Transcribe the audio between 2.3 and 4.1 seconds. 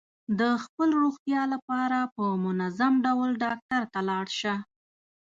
منظم ډول ډاکټر ته